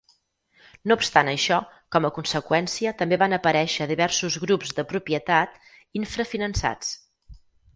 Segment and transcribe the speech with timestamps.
[0.91, 1.59] No obstant això,
[1.95, 5.61] com a conseqüència també van aparèixer diversos grups de propietat
[6.01, 6.95] infrafinançats.